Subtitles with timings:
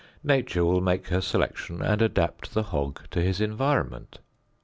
[0.23, 4.17] Nature will make her selection and adapt the hog to his environment.